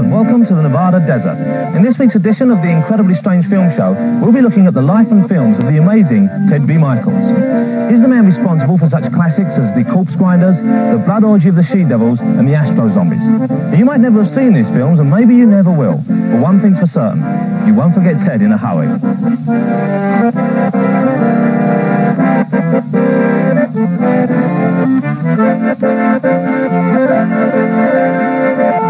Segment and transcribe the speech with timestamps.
[0.00, 1.38] and welcome to the Nevada desert.
[1.74, 4.82] In this week's edition of the Incredibly Strange Film Show, we'll be looking at the
[4.82, 6.74] life and films of the amazing Ted V.
[6.74, 7.90] Mikels.
[7.90, 11.54] He's the man responsible for such classics as The Corpse Grinders, The Blood Orgy of
[11.54, 13.22] the She-Devils, and The Astro Zombies.
[13.78, 16.02] You might never have seen these films, and maybe you never will.
[16.06, 17.20] But one thing's for certain,
[17.66, 18.88] you won't forget Ted in a hurry.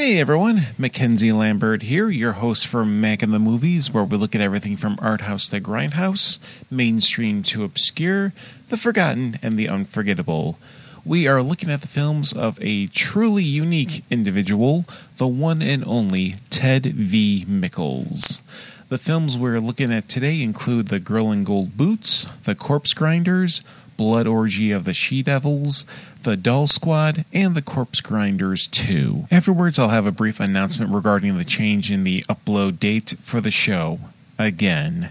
[0.00, 4.34] Hey everyone, Mackenzie Lambert here, your host for Mac and the Movies, where we look
[4.34, 6.38] at everything from art house to grindhouse,
[6.70, 8.32] mainstream to obscure,
[8.70, 10.58] the forgotten and the unforgettable.
[11.04, 14.86] We are looking at the films of a truly unique individual,
[15.18, 17.44] the one and only Ted V.
[17.46, 18.40] Mikels.
[18.88, 23.60] The films we're looking at today include The Girl in Gold Boots, The Corpse Grinders,
[23.98, 25.84] Blood Orgy of the She Devils,
[26.22, 29.28] The Doll Squad, and The Corpse Grinders 2.
[29.30, 33.50] Afterwards, I'll have a brief announcement regarding the change in the upload date for the
[33.50, 33.98] show.
[34.38, 35.10] Again.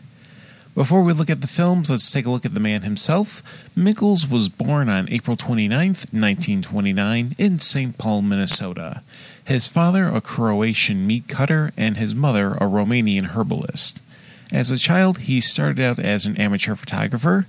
[0.76, 3.42] Before we look at the films, let's take a look at the man himself.
[3.76, 7.98] Mikels was born on April 29, 1929, in St.
[7.98, 9.02] Paul, Minnesota.
[9.44, 14.04] His father, a Croatian meat cutter, and his mother, a Romanian herbalist.
[14.52, 17.48] As a child, he started out as an amateur photographer.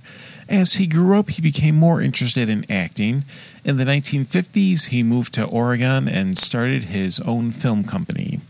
[0.51, 3.23] As he grew up, he became more interested in acting.
[3.63, 8.41] In the 1950s, he moved to Oregon and started his own film company.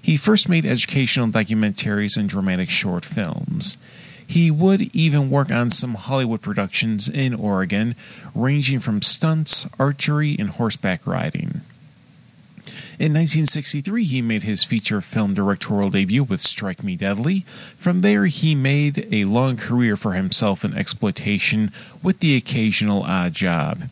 [0.00, 3.78] He first made educational documentaries and dramatic short films.
[4.24, 7.96] He would even work on some Hollywood productions in Oregon,
[8.32, 11.62] ranging from stunts, archery, and horseback riding.
[13.00, 17.46] In 1963, he made his feature film directorial debut with Strike Me Deadly.
[17.78, 21.72] From there, he made a long career for himself in exploitation
[22.02, 23.84] with the occasional odd job.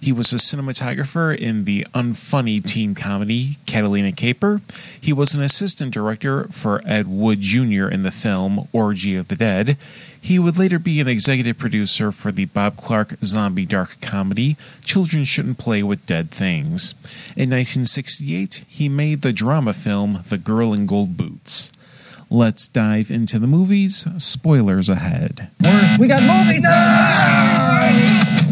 [0.00, 4.62] He was a cinematographer in the unfunny teen comedy Catalina Caper.
[4.98, 7.88] He was an assistant director for Ed Wood Jr.
[7.88, 9.76] in the film Orgy of the Dead.
[10.24, 15.24] He would later be an executive producer for the Bob Clark zombie dark comedy Children
[15.24, 16.94] Shouldn't Play with Dead Things.
[17.36, 21.70] In 1968, he made the drama film The Girl in Gold Boots.
[22.30, 24.06] Let's dive into the movies.
[24.16, 25.50] Spoilers ahead.
[26.00, 28.43] We got movie night!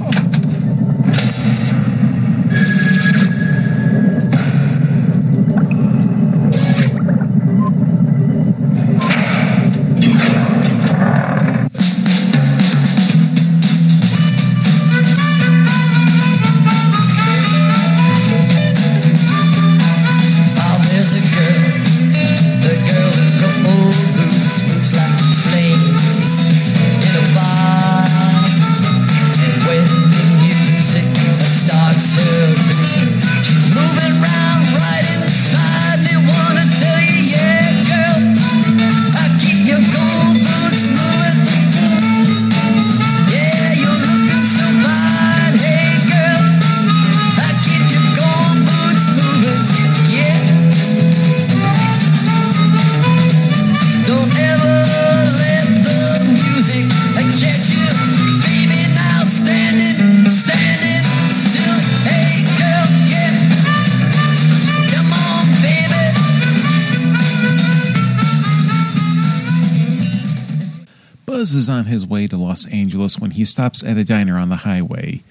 [71.55, 74.65] Is on his way to Los Angeles when he stops at a diner on the
[74.65, 75.23] highway.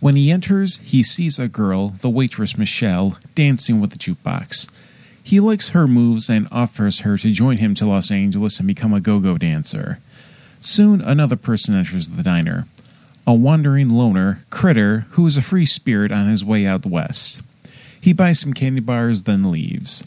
[0.00, 4.68] When he enters, he sees a girl, the waitress Michelle, dancing with the jukebox.
[5.24, 8.92] He likes her moves and offers her to join him to Los Angeles and become
[8.92, 9.98] a go go dancer.
[10.60, 12.66] Soon, another person enters the diner
[13.26, 17.40] a wandering loner, Critter, who is a free spirit on his way out west.
[18.00, 20.04] He buys some candy bars, then leaves.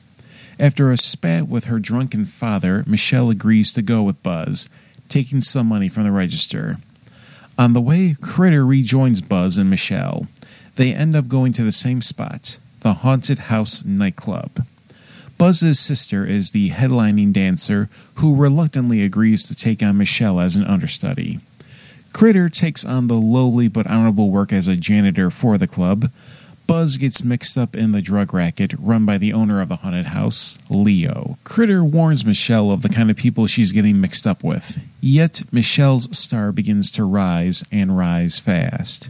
[0.59, 4.69] After a spat with her drunken father, Michelle agrees to go with Buzz,
[5.09, 6.75] taking some money from the register.
[7.57, 10.27] On the way, Critter rejoins Buzz and Michelle.
[10.75, 14.65] They end up going to the same spot, the Haunted House nightclub.
[15.37, 20.65] Buzz's sister is the headlining dancer who reluctantly agrees to take on Michelle as an
[20.65, 21.39] understudy.
[22.13, 26.09] Critter takes on the lowly but honorable work as a janitor for the club.
[26.67, 30.07] Buzz gets mixed up in the drug racket run by the owner of the haunted
[30.07, 31.37] house, Leo.
[31.43, 34.79] Critter warns Michelle of the kind of people she's getting mixed up with.
[35.01, 39.09] Yet, Michelle's star begins to rise and rise fast.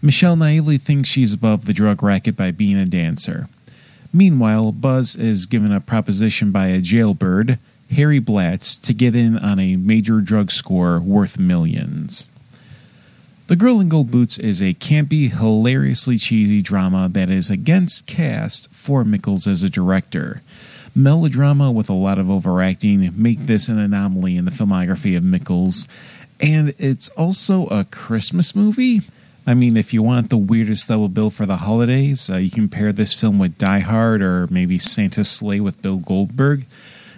[0.00, 3.48] Michelle naively thinks she's above the drug racket by being a dancer.
[4.12, 7.58] Meanwhile, Buzz is given a proposition by a jailbird,
[7.90, 12.26] Harry Blatz, to get in on a major drug score worth millions.
[13.46, 18.72] The Girl in Gold Boots is a campy, hilariously cheesy drama that is against cast
[18.72, 20.40] for Mikels as a director.
[20.94, 25.86] Melodrama with a lot of overacting make this an anomaly in the filmography of Mikels,
[26.40, 29.02] and it's also a Christmas movie.
[29.46, 32.70] I mean, if you want the weirdest double bill for the holidays, uh, you can
[32.70, 36.64] pair this film with Die Hard or maybe Santa's Slay with Bill Goldberg.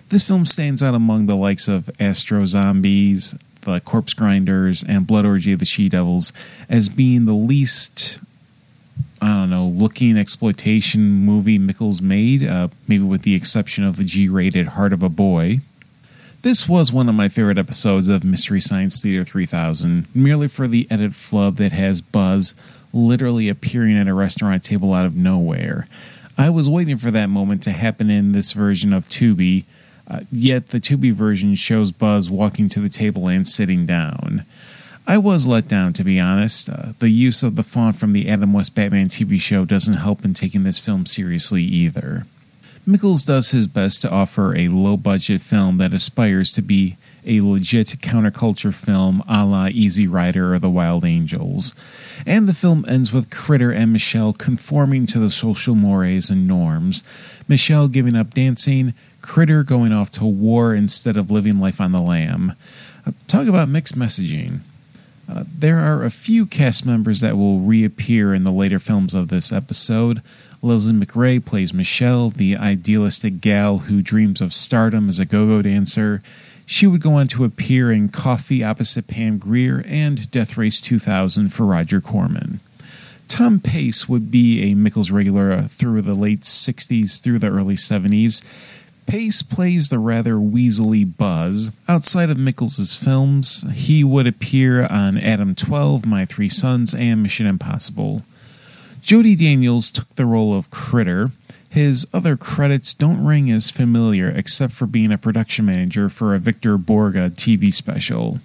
[0.09, 3.37] This film stands out among the likes of Astro Zombies,
[3.67, 6.33] the Corpse Grinders, and Blood Orgy of the She Devils
[6.69, 8.21] as being the least,
[9.21, 14.05] I don't know, looking exploitation movie Mikels made, uh, maybe with the exception of the
[14.05, 15.61] G rated Heart of a Boy.
[16.43, 20.87] This was one of my favorite episodes of Mystery Science Theater 3000, merely for the
[20.91, 22.55] edit flub that has Buzz
[22.93, 25.87] literally appearing at a restaurant table out of nowhere.
[26.39, 29.65] I was waiting for that moment to happen in this version of Tubi,
[30.09, 34.45] uh, yet the Tubi version shows Buzz walking to the table and sitting down.
[35.09, 36.69] I was let down, to be honest.
[36.69, 40.25] Uh, the use of the font from the Adam West Batman TV show doesn't help
[40.25, 42.27] in taking this film seriously either.
[42.87, 47.41] Mikels does his best to offer a low budget film that aspires to be a
[47.41, 51.75] legit counterculture film a la Easy Rider or The Wild Angels.
[52.27, 57.03] And the film ends with Critter and Michelle conforming to the social mores and norms.
[57.49, 62.01] Michelle giving up dancing, Critter going off to war instead of living life on the
[62.01, 62.55] lam.
[63.07, 64.61] Uh, talk about mixed messaging.
[65.29, 69.29] Uh, there are a few cast members that will reappear in the later films of
[69.29, 70.23] this episode.
[70.63, 75.63] Leslie McRae plays Michelle, the idealistic gal who dreams of stardom as a go go
[75.63, 76.23] dancer.
[76.67, 81.51] She would go on to appear in Coffy opposite Pam Grier and Death Race 2000
[81.51, 82.59] for Roger Corman.
[83.29, 87.75] Tom Pace would be a Mikels regular uh, through the late 60s through the early
[87.75, 88.43] 70s.
[89.07, 91.71] Pace plays the rather weaselly Buzz.
[91.89, 97.47] Outside of Mikels' films, he would appear on Adam 12, My Three Sons, and Mission
[97.47, 98.23] Impossible.
[99.03, 101.31] Jody Daniels took the role of Critter.
[101.71, 106.39] His other credits don't ring as familiar except for being a production manager for a
[106.39, 108.41] Victor Borge TV special.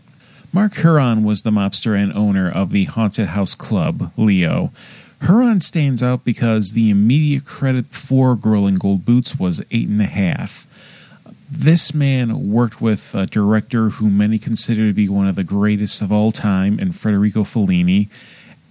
[0.54, 4.72] Mark Herron was the mobster and owner of the Haunted House Club, Leo.
[5.22, 10.02] Herron stands out because the immediate credit for Girl in Gold Boots was eight and
[10.02, 10.68] a half.
[11.50, 16.02] This man worked with a director who many consider to be one of the greatest
[16.02, 18.10] of all time in Federico Fellini,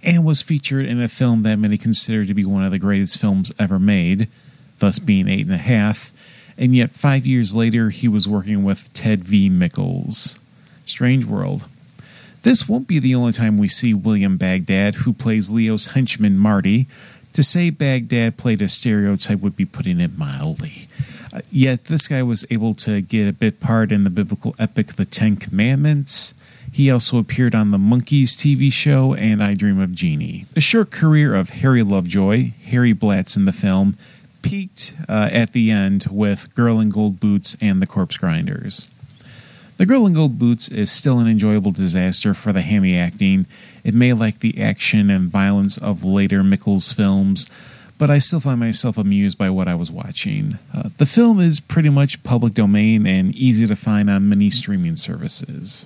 [0.03, 3.19] and was featured in a film that many consider to be one of the greatest
[3.19, 4.27] films ever made,
[4.79, 6.11] thus being eight and a half.
[6.57, 9.49] And yet, five years later, he was working with Ted V.
[9.49, 10.37] Mikels.
[10.85, 11.65] Strange world.
[12.43, 16.87] This won't be the only time we see William Bagdad, who plays Leo's henchman Marty.
[17.33, 20.87] To say Bagdad played a stereotype would be putting it mildly.
[21.31, 24.93] Uh, yet, this guy was able to get a bit part in the biblical epic
[24.93, 26.33] The Ten Commandments.
[26.71, 30.45] He also appeared on the Monkees TV show and I Dream of Jeannie.
[30.53, 33.97] The short career of Harry Lovejoy, Harry Blatz in the film,
[34.41, 38.89] peaked uh, at the end with Girl in Gold Boots and the Corpse Grinders.
[39.77, 43.47] The Girl in Gold Boots is still an enjoyable disaster for the hammy acting.
[43.83, 47.47] It may lack the action and violence of later Mikels films,
[47.97, 50.57] but I still find myself amused by what I was watching.
[50.73, 54.95] Uh, the film is pretty much public domain and easy to find on many streaming
[54.95, 55.85] services.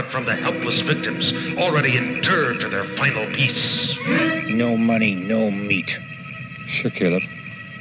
[0.00, 3.98] would profit from the helpless victims already interred to their final peace?
[4.48, 5.98] No money, no meat.
[6.66, 7.22] Sure, Caleb.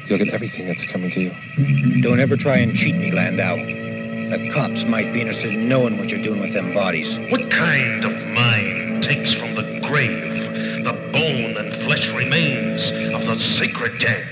[0.05, 2.01] You'll get everything that's coming to you.
[2.01, 3.55] Don't ever try and cheat me, Landau.
[3.55, 7.19] The cops might be interested in knowing what you're doing with them bodies.
[7.29, 13.39] What kind of mind takes from the grave the bone and flesh remains of the
[13.39, 14.27] sacred dead?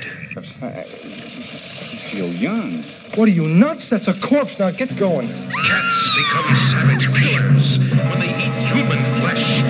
[2.07, 2.35] Actress.
[2.39, 2.83] Young.
[3.15, 3.89] What are you, nuts?
[3.89, 4.59] That's a corpse.
[4.59, 5.27] Now get going.
[5.27, 9.63] Cats become savage killers when they eat human flesh.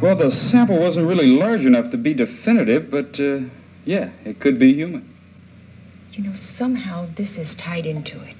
[0.00, 3.40] Well, the sample wasn't really large enough to be definitive, but uh,
[3.84, 5.08] yeah, it could be human.
[6.12, 8.34] You know, somehow this is tied into it.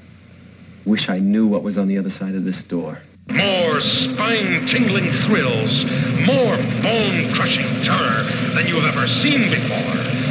[0.84, 3.00] Wish I knew what was on the other side of this door.
[3.28, 5.84] More spine-tingling thrills,
[6.26, 10.21] more bone-crushing terror than you have ever seen before.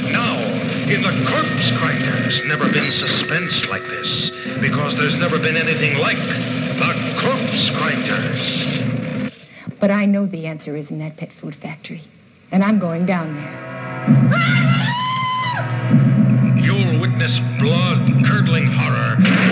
[0.91, 4.29] In the Corpse Grinders, never been suspense like this,
[4.59, 8.83] because there's never been anything like the Corpse Grinders.
[9.79, 12.01] But I know the answer is in that pet food factory.
[12.51, 13.57] And I'm going down there.
[16.61, 19.50] You'll witness blood-curdling horror.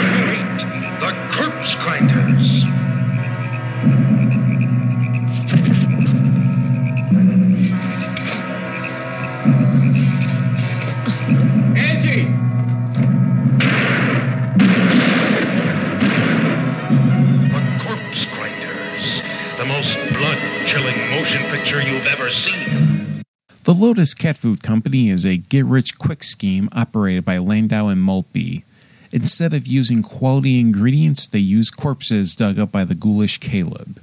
[21.29, 23.24] Motion picture you've ever seen.
[23.63, 28.01] The Lotus Cat Food Company is a get rich quick scheme operated by Landau and
[28.01, 28.63] Maltby.
[29.12, 34.01] Instead of using quality ingredients, they use corpses dug up by the ghoulish Caleb.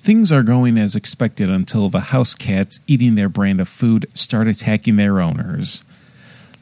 [0.00, 4.48] Things are going as expected until the house cats eating their brand of food start
[4.48, 5.84] attacking their owners.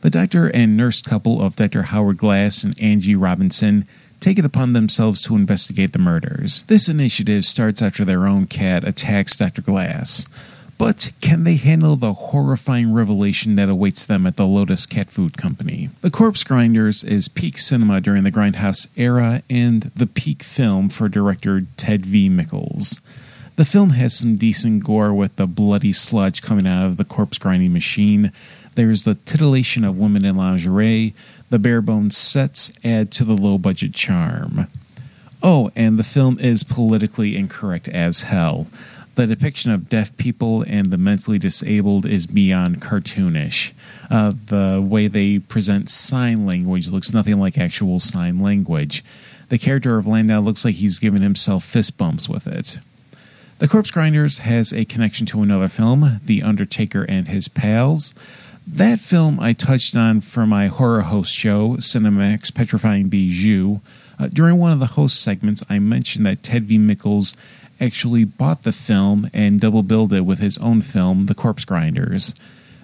[0.02, 1.85] The doctor and nurse couple of Dr.
[1.85, 3.87] Howard Glass and Angie Robinson
[4.21, 6.63] take it upon themselves to investigate the murders.
[6.69, 9.63] This initiative starts after their own cat attacks Dr.
[9.63, 10.27] Glass.
[10.79, 15.37] But can they handle the horrifying revelation that awaits them at the Lotus Cat Food
[15.39, 15.89] Company?
[16.03, 21.09] The Corpse Grinders is peak cinema during the Grindhouse era and the peak film for
[21.09, 22.29] director Ted V.
[22.29, 23.01] Mikels.
[23.57, 27.39] The film has some decent gore with the bloody sludge coming out of the corpse
[27.39, 28.31] grinding machine.
[28.75, 31.15] There's the titillation of women in lingerie.
[31.50, 34.67] The bare bones sets add to the low budget charm.
[35.43, 38.67] Oh, and the film is politically incorrect as hell.
[39.15, 43.73] The depiction of deaf people and the mentally disabled is beyond cartoonish.
[44.11, 49.05] Uh, the way they present sign language looks nothing like actual sign language.
[49.49, 52.79] The character of Landau looks like he's giving himself fist bumps with it.
[53.59, 58.12] The Corpse Grinders has a connection to another film, The Undertaker and His Pals.
[58.69, 63.79] That film I touched on for my horror host show, Cinemax Petrifying Bijou.
[64.19, 66.77] Uh, during one of the host segments, I mentioned that Ted V.
[66.77, 67.37] Mikels
[67.81, 72.35] actually bought the film and double billed it with his own film, The Corpse Grinders.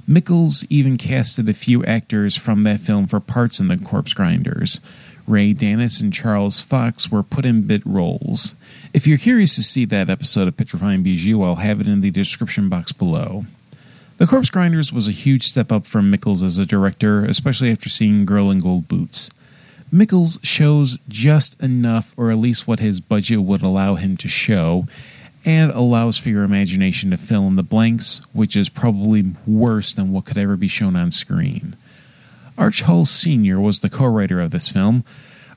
[0.08, 4.78] Mikels even casted a few actors from that film for parts in The Corpse Grinders.
[5.26, 8.54] Ray Danis and Charles Fox were put in bit roles.
[8.94, 12.10] If you're curious to see that episode of Petrifying Bijou, I'll have it in the
[12.12, 13.46] description box below.
[14.22, 17.88] The Corpse Grinders was a huge step up from Mikels as a director, especially after
[17.88, 19.30] seeing Girl in Gold Boots.
[19.92, 24.86] Mikels shows just enough, or at least what his budget would allow him to show,
[25.44, 30.12] and allows for your imagination to fill in the blanks, which is probably worse than
[30.12, 31.74] what could ever be shown on screen.
[32.56, 33.58] Arch Hall Sr.
[33.58, 35.02] was the co writer of this film.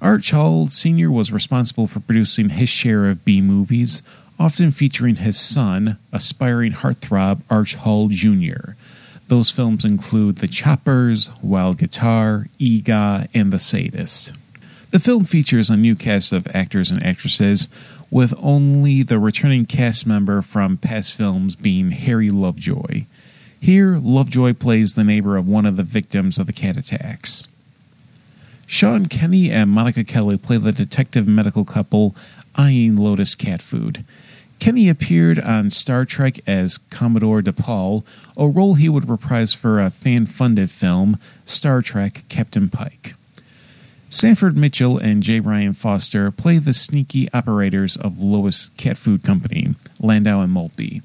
[0.02, 1.12] Arch Hall Sr.
[1.12, 4.02] was responsible for producing his share of B movies,
[4.40, 8.74] often featuring his son, aspiring heartthrob Arch Hall Jr.
[9.28, 14.34] Those films include The Choppers, Wild Guitar, Eegah, and The Sadist.
[14.92, 17.68] The film features a new cast of actors and actresses,
[18.12, 23.06] with only the returning cast member from past films being Harry Lovejoy.
[23.60, 27.48] Here, Lovejoy plays the neighbor of one of the victims of the cat attacks.
[28.68, 32.16] Sean Kenny and Monica Kelly play the detective medical couple
[32.56, 34.06] eyeing Lotus cat food.
[34.60, 38.04] Kenny appeared on Star Trek as Commodore DePaul,
[38.38, 43.14] a role he would reprise for a fan funded film, Star Trek Captain Pike.
[44.10, 45.40] Sanford Mitchell and J.
[45.40, 51.02] Byron Foster play the sneaky operators of Lotus Cat Food Company, Landau and Maltby.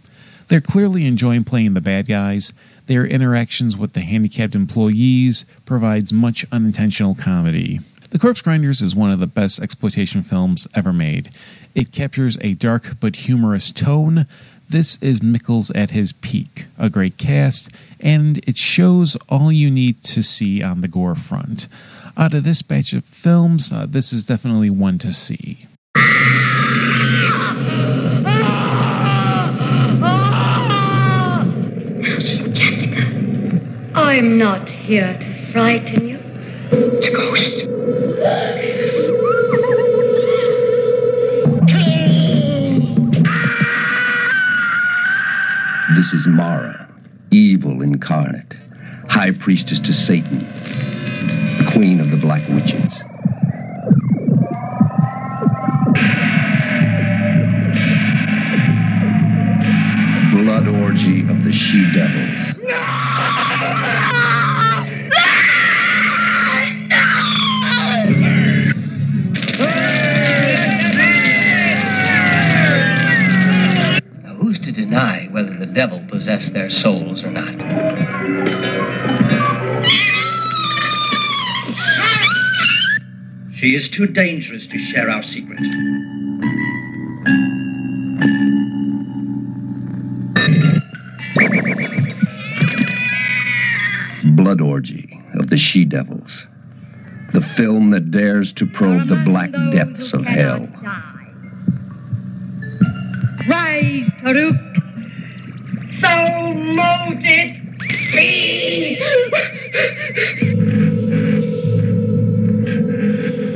[0.48, 2.52] They're clearly enjoying playing the bad guys.
[2.86, 7.80] Their interactions with the handicapped employees provides much unintentional comedy.
[8.10, 11.30] The Corpse Grinders is one of the best exploitation films ever made.
[11.74, 14.26] It captures a dark but humorous tone.
[14.68, 16.66] This is Mikels at his peak.
[16.78, 21.68] A great cast, and it shows all you need to see on the gore front.
[22.16, 25.66] Out of this batch of films, uh, this is definitely one to see.
[32.02, 33.02] This is Jessica.
[33.94, 36.18] I'm not here to frighten you.
[36.72, 37.66] It's a ghost.
[46.12, 46.88] Is Mara,
[47.30, 48.56] evil incarnate.
[49.08, 50.40] high priestess to Satan,
[51.72, 53.02] queen of the Black Witches.
[60.32, 62.29] Blood orgy of the she devils.
[76.50, 77.54] Devil their souls or not?
[83.58, 85.60] She is too dangerous to share our secret.
[94.36, 96.46] Blood orgy of the she devils.
[97.32, 100.66] The film that dares to probe the black depths of hell.
[103.48, 104.69] Rise, Taruk.
[106.00, 107.56] So mote it
[108.12, 108.96] be.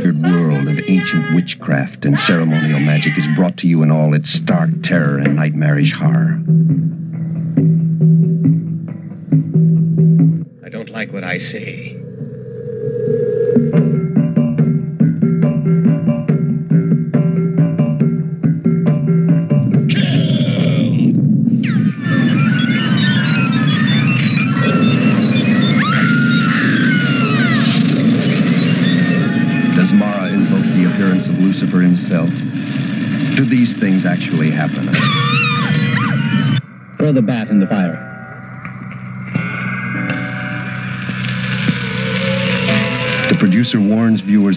[0.03, 4.31] weird world of ancient witchcraft and ceremonial magic is brought to you in all its
[4.31, 6.39] stark terror and nightmarish horror.
[10.65, 11.94] I don't like what I see.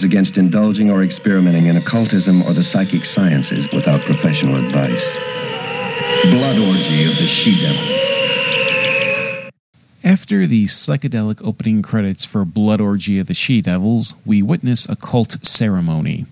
[0.03, 5.03] Against indulging or experimenting in occultism or the psychic sciences without professional advice.
[6.32, 8.08] Blood orgy of the she devils.
[10.03, 14.96] After the psychedelic opening credits for Blood Orgy of the She Devils, we witness a
[14.96, 16.25] cult ceremony.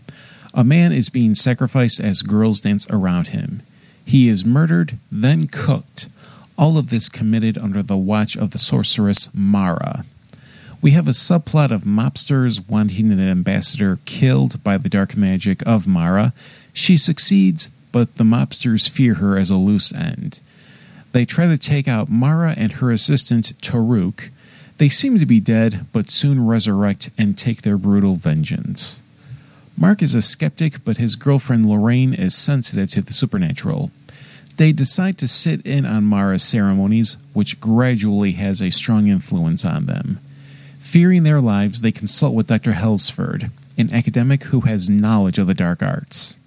[0.54, 3.62] A man is being sacrificed as girls dance around him.
[4.06, 6.08] He is murdered, then cooked.
[6.58, 10.06] All of this committed under the watch of the sorceress Mara.
[10.82, 15.88] We have a subplot of mobsters wanting an ambassador killed by the dark magic of
[15.88, 16.34] Mara.
[16.74, 20.40] She succeeds, but the mobsters fear her as a loose end.
[21.12, 24.30] They try to take out Mara and her assistant Taruk.
[24.78, 29.02] They seem to be dead, but soon resurrect and take their brutal vengeance.
[29.78, 33.92] Mark is a skeptic, but his girlfriend Lorraine is sensitive to the supernatural.
[34.58, 39.86] They decide to sit in on Mara's ceremonies, which gradually has a strong influence on
[39.86, 40.20] them.
[40.96, 42.72] Fearing their lives, they consult with Dr.
[42.72, 46.38] Helsford, an academic who has knowledge of the dark arts.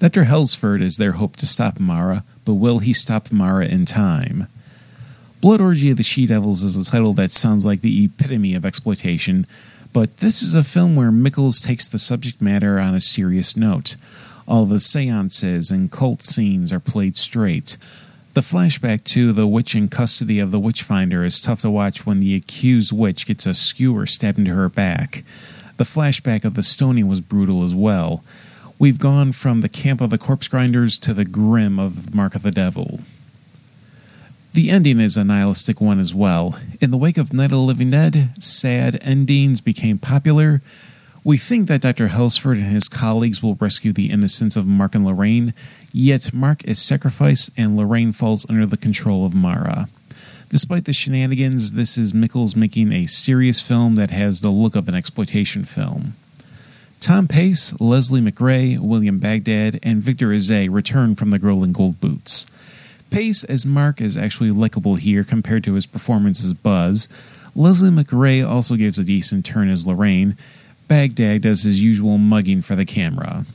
[0.00, 0.24] Dr.
[0.24, 4.48] Helsford is their hope to stop Mara, but will he stop Mara in time?
[5.40, 8.66] Blood Orgy of the She Devils is a title that sounds like the epitome of
[8.66, 9.46] exploitation,
[9.92, 13.94] but this is a film where Mikels takes the subject matter on a serious note.
[14.48, 17.76] All the seances and cult scenes are played straight.
[18.34, 22.18] The flashback to the witch in custody of the Witchfinder is tough to watch when
[22.18, 25.22] the accused witch gets a skewer stabbed into her back.
[25.76, 28.24] The flashback of the stoning was brutal as well.
[28.78, 32.40] We've gone from the camp of the corpse grinders to the grim of Mark of
[32.40, 33.00] the Devil.
[34.54, 36.58] The ending is a nihilistic one as well.
[36.80, 40.62] In the wake of Night of the Living Dead, sad endings became popular.
[41.24, 42.08] We think that Dr.
[42.08, 45.54] Helsford and his colleagues will rescue the innocence of Mark and Lorraine,
[45.92, 49.88] yet Mark is sacrificed and Lorraine falls under the control of Mara.
[50.48, 54.88] Despite the shenanigans, this is Mikels making a serious film that has the look of
[54.88, 56.14] an exploitation film.
[56.98, 62.00] Tom Pace, Leslie McRae, William Bagdad, and Victor Izay return from the girl in gold
[62.00, 62.46] boots.
[63.10, 67.08] Pace as Mark is actually likable here compared to his performance as Buzz.
[67.54, 70.36] Leslie McRae also gives a decent turn as Lorraine.
[70.92, 73.46] Bagdad does his usual mugging for the camera.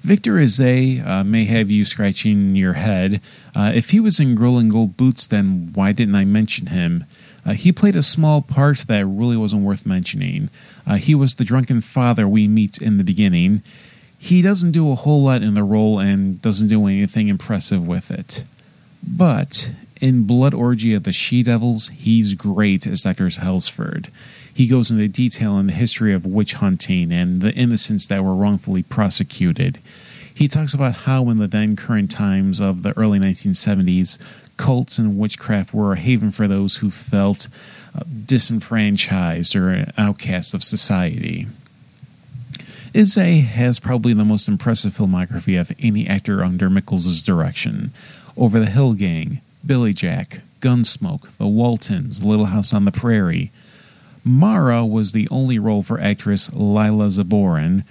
[0.00, 3.20] Victor Izay uh, may have you scratching your head.
[3.54, 7.04] Uh, if he was in Girl in Gold Boots, then why didn't I mention him?
[7.44, 10.50] Uh, he played a small part that really wasn't worth mentioning.
[10.84, 13.62] Uh, he was the drunken father we meet in the beginning.
[14.18, 18.10] He doesn't do a whole lot in the role and doesn't do anything impressive with
[18.10, 18.42] it.
[19.06, 23.28] But in Blood Orgy of the She Devils, he's great as Dr.
[23.30, 24.08] Helsford.
[24.56, 28.34] He goes into detail in the history of witch hunting and the innocents that were
[28.34, 29.80] wrongfully prosecuted.
[30.34, 34.18] He talks about how, in the then current times of the early 1970s,
[34.56, 37.48] cults and witchcraft were a haven for those who felt
[37.94, 41.46] uh, disenfranchised or an outcast of society.
[42.94, 47.92] Izay has probably the most impressive filmography of any actor under Mikels' direction.
[48.38, 53.50] Over the Hill Gang, Billy Jack, Gunsmoke, The Waltons, Little House on the Prairie.
[54.26, 57.84] Mara was the only role for actress Lila Zaborin.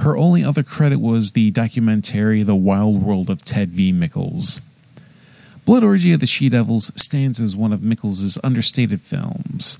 [0.00, 3.90] Her only other credit was the documentary The Wild World of Ted V.
[3.90, 4.60] Mikels.
[5.64, 9.78] Blood Orgy of the She Devils stands as one of Mikels' understated films.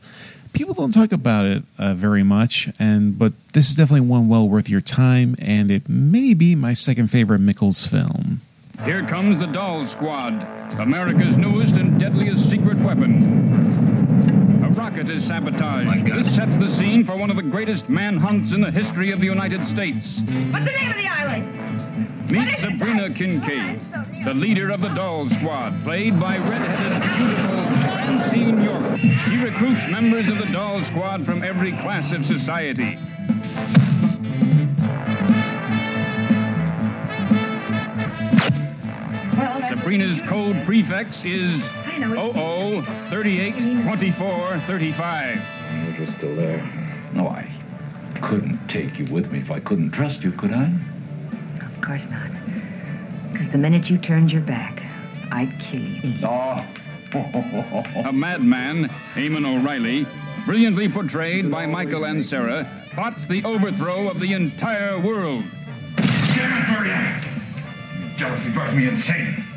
[0.54, 4.48] People don't talk about it uh, very much, and but this is definitely one well
[4.48, 8.40] worth your time, and it may be my second favorite Mikels film.
[8.82, 10.32] Here comes the Doll Squad,
[10.80, 14.07] America's newest and deadliest secret weapon.
[14.68, 16.04] A rocket is sabotaged.
[16.04, 19.24] This sets the scene for one of the greatest manhunts in the history of the
[19.24, 20.11] United States.
[20.50, 22.31] What's the name of the island?
[22.31, 27.64] Meet Sabrina Kincaid, oh, the leader of the Doll Squad, played by red-headed, beautiful
[28.04, 29.00] Francine York.
[29.31, 32.98] She recruits members of the Doll Squad from every class of society.
[39.70, 41.62] Sabrina's code prefix is
[41.98, 45.40] 00 38 24 35.
[45.98, 46.62] You're still there.
[47.12, 47.50] No, I
[48.22, 50.72] couldn't take you with me if I couldn't trust you, could I?
[51.61, 52.30] Of course not.
[53.32, 54.82] Because the minute you turned your back,
[55.30, 56.14] I'd kill you.
[56.22, 56.64] Oh.
[57.14, 60.06] A madman, Eamon O'Reilly,
[60.44, 65.42] brilliantly portrayed by Michael Ansara, plots the overthrow of the entire world.
[65.96, 68.18] Damn it, Bertie!
[68.18, 69.47] Jealousy drives me insane.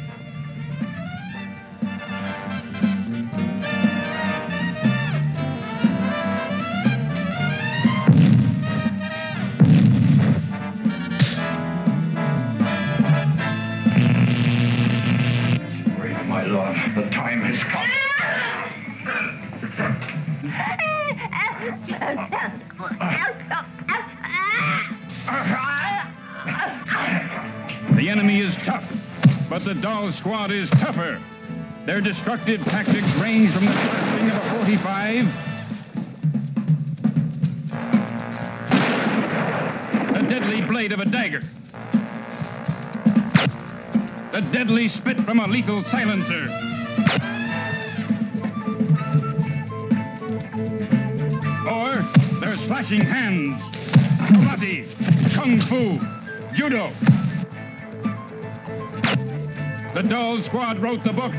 [30.12, 31.20] Squad is tougher.
[31.86, 35.26] Their destructive tactics range from the blasting of a 45,
[40.14, 41.42] the deadly blade of a dagger,
[44.32, 46.50] the deadly spit from a lethal silencer.
[51.68, 52.04] Or
[52.40, 53.62] their slashing hands,
[54.28, 54.88] karate,
[55.34, 56.00] kung fu,
[56.54, 56.92] judo.
[59.94, 61.34] The Doll Squad wrote the book.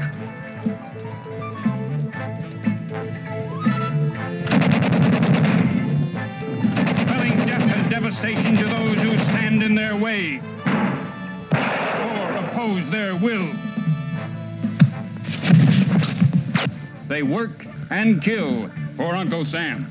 [7.00, 10.38] Spelling death and devastation to those who stand in their way
[11.50, 13.50] or oppose their will.
[17.08, 19.90] They work and kill for Uncle Sam.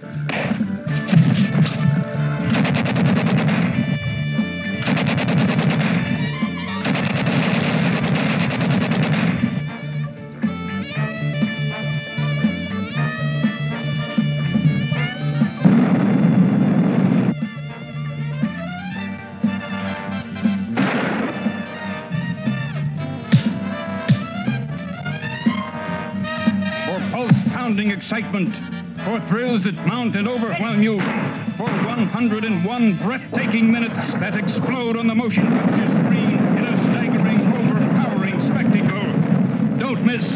[27.71, 28.53] Pulse-pounding excitement,
[29.05, 30.99] for thrills that mount and overwhelm you,
[31.55, 38.41] for 101 breathtaking minutes that explode on the motion picture screen in a staggering, overpowering
[38.41, 39.77] spectacle.
[39.77, 40.27] Don't miss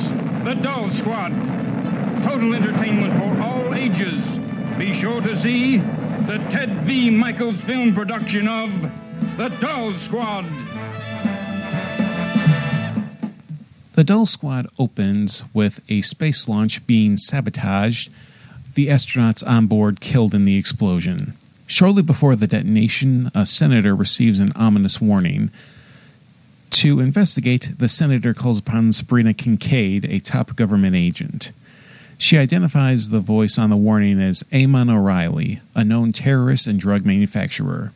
[0.45, 1.31] The Doll Squad.
[2.23, 4.21] Total entertainment for all ages.
[4.77, 7.09] Be sure to see the Ted V.
[7.09, 8.71] Mikels film production of
[9.35, 10.45] The Doll Squad.
[13.95, 18.11] The Doll Squad opens with a space launch being sabotaged,
[18.73, 21.31] the astronauts on board killed in the explosion.
[21.65, 25.49] Shortly before the detonation, a senator receives an ominous warning.
[26.71, 31.53] To investigate, the senator calls upon Sabrina Kincaid, a top government agent.
[32.17, 37.05] She identifies the voice on the warning as Amon O'Reilly, a known terrorist and drug
[37.05, 37.93] manufacturer.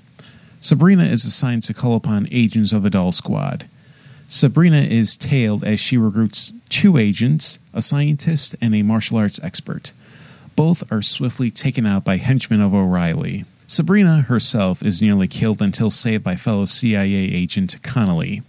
[0.62, 3.68] Sabrina is assigned to call upon agents of the Doll Squad.
[4.32, 9.92] Sabrina is tailed as she recruits two agents, a scientist and a martial arts expert.
[10.56, 13.46] Both are swiftly taken out by henchmen of O'Reilly.
[13.66, 18.44] Sabrina herself is nearly killed until saved by fellow CIA agent Connolly.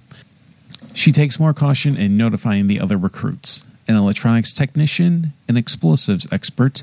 [0.93, 6.83] She takes more caution in notifying the other recruits an electronics technician, an explosives expert,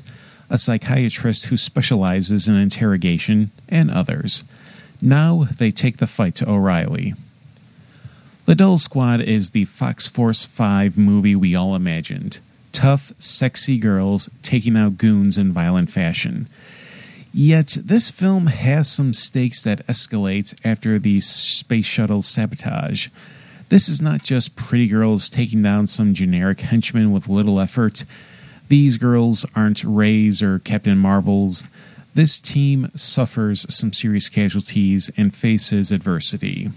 [0.50, 4.42] a psychiatrist who specializes in interrogation, and others.
[5.00, 7.14] Now they take the fight to O'Reilly.
[8.48, 12.38] The Doll Squad is the Fox Force 5 movie we all imagined.
[12.72, 16.48] Tough, sexy girls taking out goons in violent fashion.
[17.34, 23.08] Yet, this film has some stakes that escalate after the space shuttle sabotage.
[23.68, 28.06] This is not just pretty girls taking down some generic henchmen with little effort.
[28.68, 31.64] These girls aren't Rays or Captain Marvels.
[32.14, 36.70] This team suffers some serious casualties and faces adversity.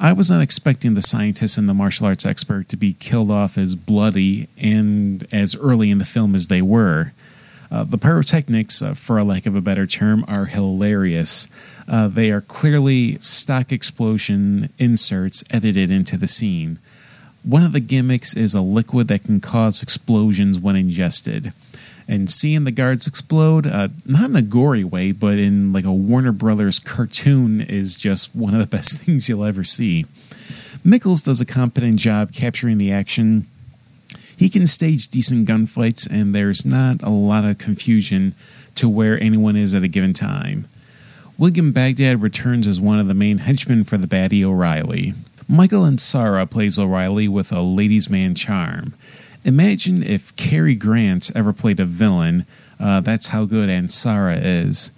[0.00, 3.58] I was not expecting the scientist and the martial arts expert to be killed off
[3.58, 7.12] as bloody and as early in the film as they were.
[7.70, 11.48] Uh, the pyrotechnics, uh, for a lack of a better term, are hilarious.
[11.88, 16.78] Uh, they are clearly stock explosion inserts edited into the scene.
[17.42, 21.52] One of the gimmicks is a liquid that can cause explosions when ingested.
[22.08, 25.92] And seeing the guards explode, uh, not in a gory way, but in like a
[25.92, 30.06] Warner Brothers cartoon, is just one of the best things you'll ever see.
[30.84, 33.46] Mikels does a competent job capturing the action
[34.38, 38.34] he can stage decent gunfights, and there's not a lot of confusion
[38.76, 40.68] to where anyone is at a given time.
[41.36, 45.14] William Bagdad returns as one of the main henchmen for the baddie O'Reilly.
[45.48, 48.94] Michael Ansara plays O'Reilly with a ladies' man charm.
[49.44, 52.46] Imagine if Cary Grant ever played a villain.
[52.78, 54.90] Uh, that's how good Ansara is.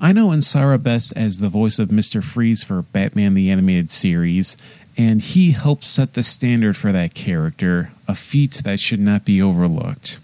[0.00, 2.22] I know Ansara best as the voice of Mr.
[2.24, 4.56] Freeze for Batman the Animated Series,
[4.98, 9.40] and he helped set the standard for that character, a feat that should not be
[9.40, 10.18] overlooked.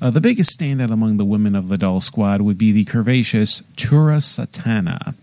[0.00, 3.62] Uh, the biggest standout among the women of the doll squad would be the curvaceous
[3.76, 5.14] Tura Satana.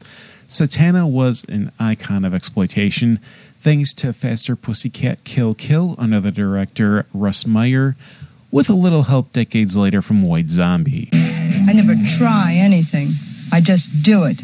[0.53, 3.17] Satana was an icon of exploitation,
[3.59, 7.95] thanks to Faster Pussycat Kill Kill under the director Russ Meyer,
[8.51, 11.09] with a little help decades later from White Zombie.
[11.11, 13.13] I never try anything,
[13.51, 14.43] I just do it.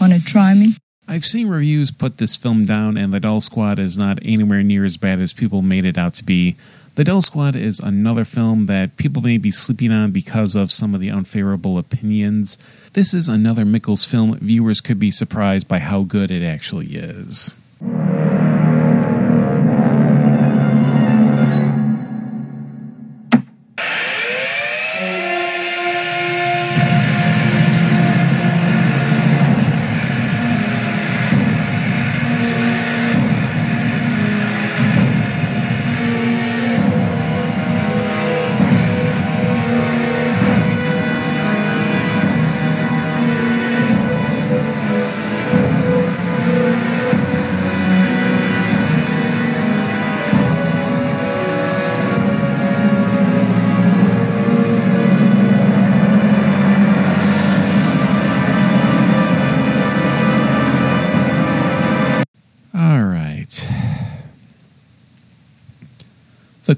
[0.00, 0.74] Want to try me?
[1.06, 4.86] I've seen reviews put this film down, and The Doll Squad is not anywhere near
[4.86, 6.56] as bad as people made it out to be.
[6.96, 10.94] The Doll Squad is another film that people may be sleeping on because of some
[10.94, 12.56] of the unfavorable opinions.
[12.92, 14.38] This is another Mikels film.
[14.38, 17.56] Viewers could be surprised by how good it actually is.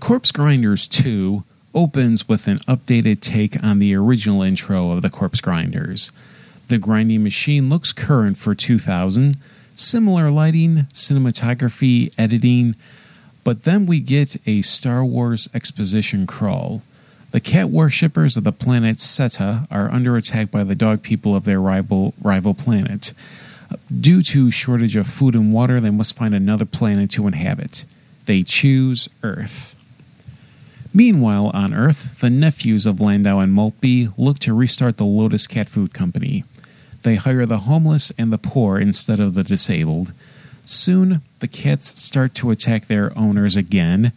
[0.07, 1.43] Corpse Grinders 2
[1.75, 6.13] opens with an updated take on the original intro of the Corpse Grinders.
[6.69, 9.37] The grinding machine looks current for 2000,
[9.75, 12.77] similar lighting, cinematography, editing,
[13.43, 16.83] but then we get a Star Wars exposition crawl.
[17.33, 21.43] The cat worshippers of the planet Seta are under attack by the dog people of
[21.43, 23.13] their rival, rival planet.
[24.01, 27.85] Due to shortage of food and water, they must find another planet to inhabit.
[28.27, 29.76] They choose Earth.
[30.97, 35.69] Meanwhile, on Earth, the nephews of Landau and Maltby look to restart the Lotus Cat
[35.69, 36.43] Food Company.
[37.03, 40.15] They hire the homeless and the poor instead of the disabled.
[40.65, 44.13] Soon, the cats start to attack their owners again.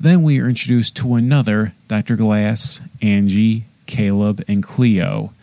[0.00, 2.16] Then we are introduced to another Dr.
[2.16, 5.34] Glass, Angie, Caleb, and Cleo.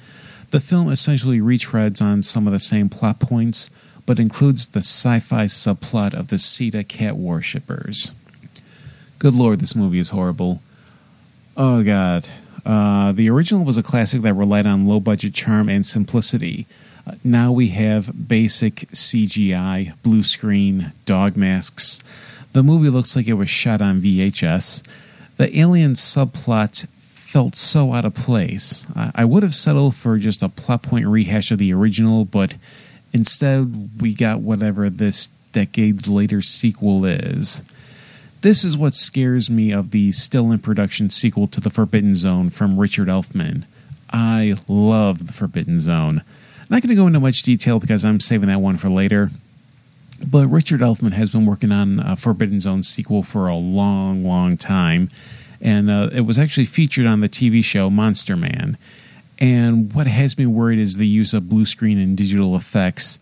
[0.50, 3.70] The film essentially retreads on some of the same plot points,
[4.08, 8.12] but includes the sci fi subplot of the Seta cat worshippers.
[9.20, 10.64] Good lord, this movie is horrible.
[11.62, 12.30] Oh god.
[12.66, 16.68] Uh, the original was a classic that relied on low budget charm and simplicity.
[17.06, 22.02] Uh, now we have basic CGI, blue screen, dog masks.
[22.54, 24.88] The movie looks like it was shot on VHS.
[25.36, 28.88] The alien subplot felt so out of place.
[28.96, 32.56] I, I would have settled for just a plot point rehash of the original, but
[33.12, 37.64] instead we got whatever this decades later sequel is.
[38.42, 42.50] This is what scares me of the still in production sequel to The Forbidden Zone
[42.50, 43.66] from Richard Elfman.
[44.14, 46.20] I love The Forbidden Zone.
[46.20, 49.30] I'm Not going to go into much detail because I'm saving that one for later.
[50.26, 54.56] But Richard Elfman has been working on a Forbidden Zone sequel for a long, long
[54.56, 55.10] time.
[55.60, 58.78] And uh, it was actually featured on the TV show Monster Man.
[59.40, 63.20] And what has me worried is the use of blue screen and digital effects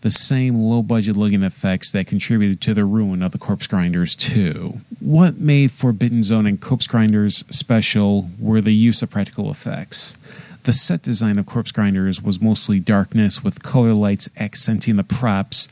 [0.00, 4.14] the same low budget looking effects that contributed to the ruin of the Corpse Grinders
[4.16, 4.78] 2.
[5.00, 10.16] What made Forbidden Zone and Corpse Grinders special were the use of practical effects.
[10.64, 15.66] The set design of Corpse Grinders was mostly darkness with color lights accenting the props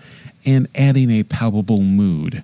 [0.44, 2.42] and adding a palpable mood.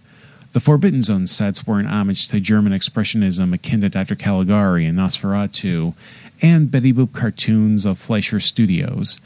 [0.52, 4.14] The Forbidden Zone sets were an homage to German expressionism akin to Dr.
[4.14, 5.94] Caligari and Nosferatu,
[6.42, 9.20] and Betty Boop cartoons of Fleischer Studios.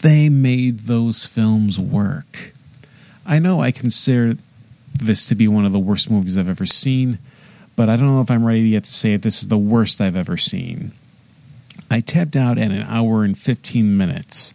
[0.00, 2.52] They made those films work.
[3.26, 4.36] I know I consider
[4.94, 7.18] this to be one of the worst movies I've ever seen,
[7.76, 9.22] but I don't know if I'm ready yet to say it.
[9.22, 10.92] This is the worst I've ever seen.
[11.90, 14.54] I tapped out at an hour and 15 minutes.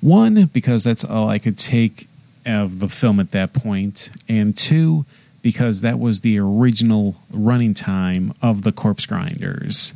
[0.00, 2.08] One, because that's all I could take
[2.46, 5.04] of the film at that point, and two,
[5.42, 9.94] because that was the original running time of the Corpse Grinders.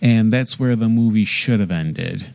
[0.00, 2.26] And that's where the movie should have ended.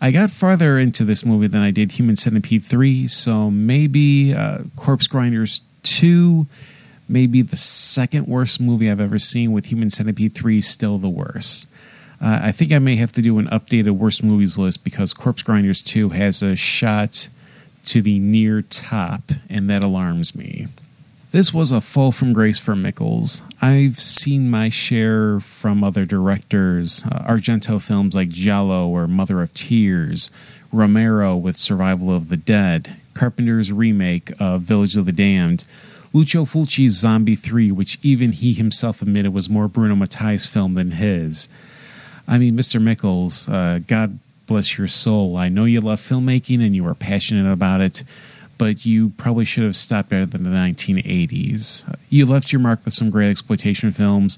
[0.00, 4.58] I got farther into this movie than I did Human Centipede 3, so maybe uh,
[4.76, 6.46] Corpse Grinders 2,
[7.08, 11.68] maybe the second worst movie I've ever seen, with Human Centipede 3 still the worst.
[12.20, 15.42] Uh, I think I may have to do an updated worst movies list because Corpse
[15.42, 17.28] Grinders 2 has a shot
[17.86, 20.68] to the near top, and that alarms me.
[21.30, 23.42] This was a fall from grace for Mikels.
[23.60, 29.52] I've seen my share from other directors, uh, Argento films like Giallo or Mother of
[29.52, 30.30] Tears,
[30.72, 35.64] Romero with Survival of the Dead, Carpenter's remake of Village of the Damned,
[36.14, 40.92] Lucio Fulci's Zombie 3, which even he himself admitted was more Bruno Mattei's film than
[40.92, 41.46] his.
[42.26, 42.80] I mean, Mr.
[42.80, 45.36] Mikels, uh, God bless your soul.
[45.36, 48.02] I know you love filmmaking and you are passionate about it,
[48.58, 51.96] but you probably should have stopped than the 1980s.
[52.10, 54.36] You left your mark with some great exploitation films,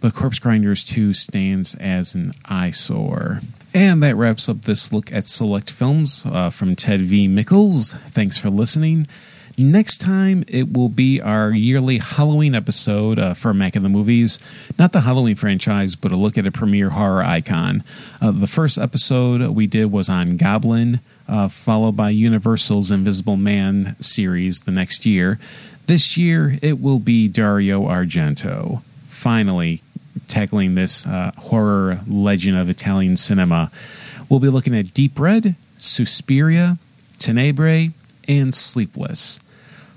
[0.00, 3.40] but Corpse Grinders 2 stands as an eyesore.
[3.72, 7.28] And that wraps up this look at select films uh, from Ted V.
[7.28, 7.92] Mikels.
[8.08, 9.06] Thanks for listening.
[9.60, 14.38] Next time, it will be our yearly Halloween episode uh, for Mac in the Movies.
[14.78, 17.84] Not the Halloween franchise, but a look at a premiere horror icon.
[18.22, 23.96] Uh, the first episode we did was on Goblin, uh, followed by Universal's Invisible Man
[24.00, 25.38] series the next year.
[25.84, 28.82] This year, it will be Dario Argento.
[29.08, 29.82] Finally,
[30.26, 33.70] tackling this uh, horror legend of Italian cinema.
[34.30, 36.78] We'll be looking at Deep Red, Suspiria,
[37.18, 37.90] Tenebrae,
[38.26, 39.38] and Sleepless.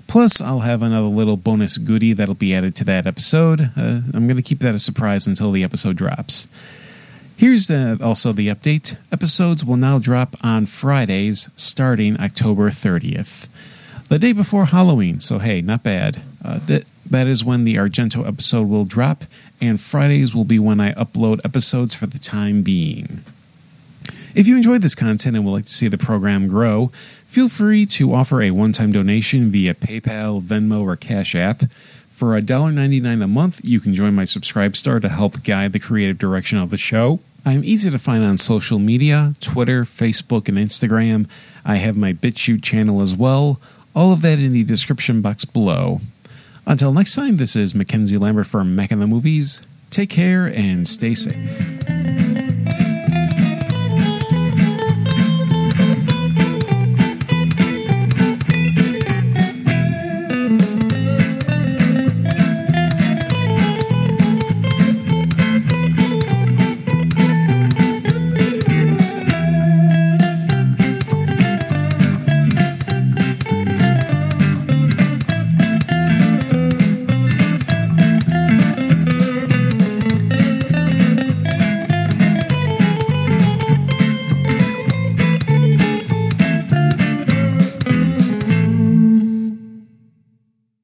[0.06, 3.70] Plus, I'll have another little bonus goodie that'll be added to that episode.
[3.76, 6.46] Uh, I'm going to keep that a surprise until the episode drops.
[7.36, 8.96] Here's the, also the update.
[9.10, 13.48] Episodes will now drop on Fridays starting October 30th.
[14.08, 16.22] The day before Halloween, so hey, not bad.
[16.44, 19.24] Uh, that, that is when the Argento episode will drop,
[19.60, 23.24] and Fridays will be when I upload episodes for the time being.
[24.34, 26.90] If you enjoyed this content and would like to see the program grow,
[27.34, 31.64] feel free to offer a one time donation via PayPal, Venmo, or Cash App.
[32.12, 36.16] For $1.99 a month, you can join my Subscribe Star to help guide the creative
[36.16, 37.18] direction of the show.
[37.44, 41.28] I'm easy to find on social media Twitter, Facebook, and Instagram.
[41.64, 43.60] I have my BitChute channel as well.
[43.96, 45.98] All of that in the description box below.
[46.68, 49.60] Until next time, this is Mackenzie Lambert from Mac in the Movies.
[49.90, 52.33] Take care and stay safe.